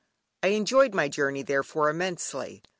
I 0.41 0.47
enjoyed 0.47 0.95
my 0.95 1.09
journey, 1.09 1.43
therefore, 1.43 1.87
immensely. 1.87 2.63